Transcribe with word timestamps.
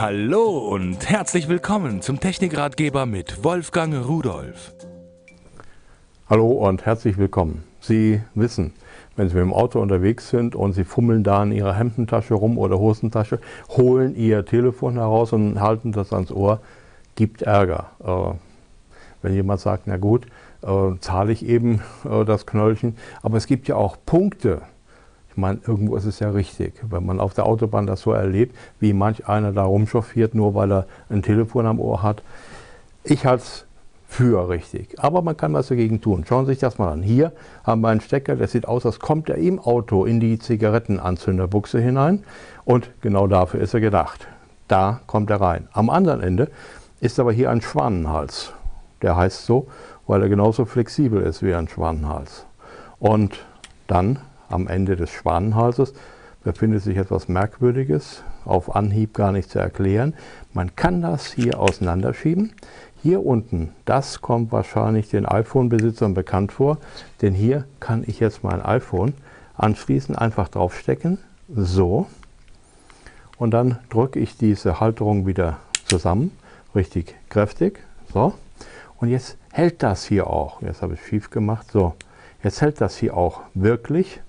Hallo 0.00 0.58
und 0.58 1.10
herzlich 1.10 1.48
willkommen 1.48 2.02
zum 2.02 2.20
Technikratgeber 2.20 3.04
mit 3.04 3.42
Wolfgang 3.42 4.06
Rudolf. 4.06 4.72
Hallo 6.30 6.52
und 6.52 6.86
herzlich 6.86 7.18
willkommen. 7.18 7.64
Sie 7.80 8.20
wissen, 8.36 8.74
wenn 9.16 9.28
Sie 9.28 9.34
mit 9.34 9.42
dem 9.42 9.52
Auto 9.52 9.80
unterwegs 9.80 10.28
sind 10.28 10.54
und 10.54 10.74
Sie 10.74 10.84
fummeln 10.84 11.24
da 11.24 11.42
in 11.42 11.50
Ihrer 11.50 11.74
Hemdentasche 11.74 12.34
rum 12.34 12.58
oder 12.58 12.78
Hosentasche, 12.78 13.40
holen 13.70 14.14
Ihr 14.14 14.44
Telefon 14.44 14.94
heraus 14.94 15.32
und 15.32 15.60
halten 15.60 15.90
das 15.90 16.12
ans 16.12 16.30
Ohr, 16.30 16.60
gibt 17.16 17.42
Ärger. 17.42 17.90
Äh, 17.98 18.36
wenn 19.22 19.34
jemand 19.34 19.58
sagt, 19.58 19.88
na 19.88 19.96
gut, 19.96 20.26
äh, 20.62 20.96
zahle 21.00 21.32
ich 21.32 21.44
eben 21.44 21.82
äh, 22.08 22.24
das 22.24 22.46
Knöllchen, 22.46 22.96
aber 23.20 23.36
es 23.36 23.48
gibt 23.48 23.66
ja 23.66 23.74
auch 23.74 23.96
Punkte, 24.06 24.62
meine, 25.38 25.60
irgendwo 25.66 25.96
ist 25.96 26.04
es 26.04 26.18
ja 26.18 26.30
richtig, 26.30 26.74
wenn 26.90 27.06
man 27.06 27.20
auf 27.20 27.32
der 27.32 27.46
Autobahn 27.46 27.86
das 27.86 28.02
so 28.02 28.12
erlebt, 28.12 28.54
wie 28.80 28.92
manch 28.92 29.26
einer 29.26 29.52
da 29.52 29.64
rumchauffiert, 29.64 30.34
nur 30.34 30.54
weil 30.54 30.72
er 30.72 30.86
ein 31.08 31.22
Telefon 31.22 31.66
am 31.66 31.80
Ohr 31.80 32.02
hat. 32.02 32.22
Ich 33.04 33.24
halte 33.24 33.44
es 33.44 33.64
für 34.08 34.48
richtig. 34.48 34.98
Aber 34.98 35.22
man 35.22 35.36
kann 35.36 35.52
was 35.52 35.68
dagegen 35.68 36.00
tun. 36.00 36.24
Schauen 36.26 36.46
Sie 36.46 36.52
sich 36.52 36.60
das 36.60 36.78
mal 36.78 36.90
an. 36.90 37.02
Hier 37.02 37.32
haben 37.62 37.82
wir 37.82 37.88
einen 37.88 38.00
Stecker, 38.00 38.36
der 38.36 38.48
sieht 38.48 38.66
aus, 38.66 38.86
als 38.86 38.98
kommt 38.98 39.28
er 39.28 39.36
im 39.36 39.58
Auto 39.60 40.06
in 40.06 40.18
die 40.18 40.38
Zigarettenanzünderbuchse 40.38 41.78
hinein. 41.78 42.24
Und 42.64 42.90
genau 43.02 43.26
dafür 43.26 43.60
ist 43.60 43.74
er 43.74 43.80
gedacht. 43.80 44.26
Da 44.66 45.00
kommt 45.06 45.30
er 45.30 45.40
rein. 45.40 45.68
Am 45.72 45.90
anderen 45.90 46.22
Ende 46.22 46.50
ist 47.00 47.20
aber 47.20 47.32
hier 47.32 47.50
ein 47.50 47.60
Schwanenhals. 47.60 48.52
Der 49.02 49.14
heißt 49.14 49.44
so, 49.44 49.68
weil 50.06 50.22
er 50.22 50.28
genauso 50.28 50.64
flexibel 50.64 51.22
ist 51.22 51.42
wie 51.42 51.54
ein 51.54 51.68
Schwanenhals. 51.68 52.46
Und 52.98 53.46
dann 53.86 54.18
am 54.48 54.68
Ende 54.68 54.96
des 54.96 55.10
Schwanenhalses 55.10 55.94
befindet 56.44 56.82
sich 56.82 56.96
etwas 56.96 57.28
Merkwürdiges, 57.28 58.22
auf 58.44 58.74
Anhieb 58.74 59.14
gar 59.14 59.32
nicht 59.32 59.50
zu 59.50 59.58
erklären. 59.58 60.14
Man 60.54 60.74
kann 60.76 61.02
das 61.02 61.26
hier 61.26 61.60
auseinanderschieben. 61.60 62.54
Hier 63.02 63.24
unten, 63.24 63.72
das 63.84 64.20
kommt 64.20 64.50
wahrscheinlich 64.50 65.08
den 65.08 65.26
iPhone-Besitzern 65.26 66.14
bekannt 66.14 66.52
vor, 66.52 66.78
denn 67.22 67.34
hier 67.34 67.64
kann 67.80 68.02
ich 68.06 68.18
jetzt 68.18 68.42
mein 68.42 68.60
iPhone 68.64 69.14
anschließen, 69.56 70.16
einfach 70.16 70.48
draufstecken, 70.48 71.18
so. 71.48 72.06
Und 73.36 73.52
dann 73.52 73.78
drücke 73.90 74.18
ich 74.18 74.36
diese 74.36 74.80
Halterung 74.80 75.26
wieder 75.26 75.58
zusammen, 75.84 76.32
richtig 76.74 77.14
kräftig, 77.28 77.80
so. 78.12 78.32
Und 78.96 79.10
jetzt 79.10 79.36
hält 79.52 79.82
das 79.82 80.04
hier 80.04 80.26
auch, 80.26 80.60
jetzt 80.62 80.82
habe 80.82 80.94
ich 80.94 81.06
schief 81.06 81.30
gemacht, 81.30 81.70
so. 81.70 81.94
Jetzt 82.42 82.62
hält 82.62 82.80
das 82.80 82.96
hier 82.96 83.16
auch 83.16 83.42
wirklich 83.54 84.20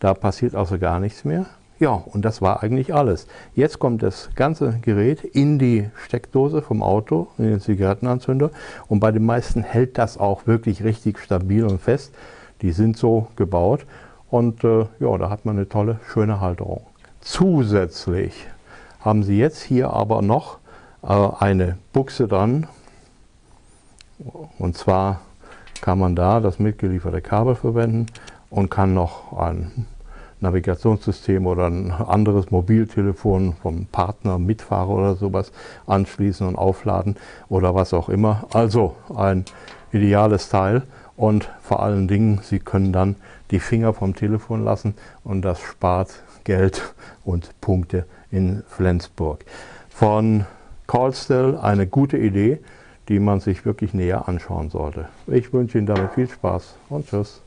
da 0.00 0.14
passiert 0.14 0.54
also 0.54 0.78
gar 0.78 1.00
nichts 1.00 1.24
mehr. 1.24 1.46
Ja, 1.80 1.90
und 1.90 2.24
das 2.24 2.42
war 2.42 2.62
eigentlich 2.62 2.92
alles. 2.92 3.28
Jetzt 3.54 3.78
kommt 3.78 4.02
das 4.02 4.30
ganze 4.34 4.78
Gerät 4.82 5.22
in 5.22 5.60
die 5.60 5.88
Steckdose 6.04 6.60
vom 6.60 6.82
Auto, 6.82 7.28
in 7.38 7.44
den 7.44 7.60
Zigarettenanzünder. 7.60 8.50
Und 8.88 8.98
bei 8.98 9.12
den 9.12 9.24
meisten 9.24 9.62
hält 9.62 9.96
das 9.96 10.18
auch 10.18 10.46
wirklich 10.48 10.82
richtig 10.82 11.20
stabil 11.20 11.64
und 11.64 11.80
fest. 11.80 12.12
Die 12.62 12.72
sind 12.72 12.96
so 12.96 13.28
gebaut. 13.36 13.86
Und 14.28 14.64
äh, 14.64 14.86
ja, 14.98 15.16
da 15.18 15.30
hat 15.30 15.44
man 15.44 15.56
eine 15.56 15.68
tolle, 15.68 16.00
schöne 16.12 16.40
Halterung. 16.40 16.82
Zusätzlich 17.20 18.46
haben 19.00 19.22
Sie 19.22 19.38
jetzt 19.38 19.62
hier 19.62 19.90
aber 19.90 20.20
noch 20.20 20.58
äh, 21.02 21.28
eine 21.38 21.78
Buchse 21.92 22.26
dran. 22.26 22.66
Und 24.58 24.76
zwar 24.76 25.20
kann 25.80 26.00
man 26.00 26.16
da 26.16 26.40
das 26.40 26.58
mitgelieferte 26.58 27.20
Kabel 27.20 27.54
verwenden 27.54 28.06
und 28.50 28.70
kann 28.70 28.94
noch 28.94 29.38
ein 29.38 29.86
Navigationssystem 30.40 31.46
oder 31.46 31.66
ein 31.66 31.90
anderes 31.90 32.50
Mobiltelefon 32.50 33.54
vom 33.60 33.86
Partner, 33.86 34.38
Mitfahrer 34.38 34.90
oder 34.90 35.14
sowas 35.16 35.52
anschließen 35.86 36.46
und 36.46 36.56
aufladen 36.56 37.16
oder 37.48 37.74
was 37.74 37.92
auch 37.92 38.08
immer. 38.08 38.46
Also 38.52 38.94
ein 39.14 39.44
ideales 39.92 40.48
Teil 40.48 40.82
und 41.16 41.50
vor 41.60 41.82
allen 41.82 42.06
Dingen, 42.06 42.40
Sie 42.42 42.60
können 42.60 42.92
dann 42.92 43.16
die 43.50 43.60
Finger 43.60 43.92
vom 43.92 44.14
Telefon 44.14 44.64
lassen 44.64 44.94
und 45.24 45.42
das 45.42 45.60
spart 45.60 46.22
Geld 46.44 46.94
und 47.24 47.50
Punkte 47.60 48.06
in 48.30 48.62
Flensburg. 48.68 49.44
Von 49.88 50.46
Callstill 50.86 51.58
eine 51.60 51.86
gute 51.86 52.16
Idee, 52.16 52.60
die 53.08 53.18
man 53.18 53.40
sich 53.40 53.64
wirklich 53.64 53.94
näher 53.94 54.28
anschauen 54.28 54.70
sollte. 54.70 55.08
Ich 55.26 55.52
wünsche 55.52 55.78
Ihnen 55.78 55.86
damit 55.86 56.12
viel 56.12 56.28
Spaß 56.28 56.76
und 56.88 57.08
Tschüss. 57.08 57.42